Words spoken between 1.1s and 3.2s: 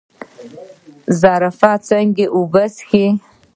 زرافه څنګه اوبه څښي؟